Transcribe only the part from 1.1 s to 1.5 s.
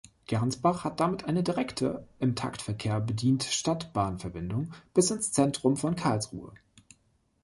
eine